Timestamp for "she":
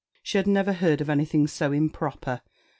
0.23-0.39